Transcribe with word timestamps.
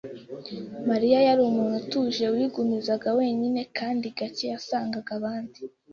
Mariya 0.89 1.19
yari 1.27 1.41
umuntu 1.49 1.75
utuje 1.81 2.25
wigumizaga 2.35 3.09
wenyine 3.19 3.61
kandi 3.77 4.05
gake 4.17 4.45
wasangaga 4.53 5.11
abandi. 5.19 5.59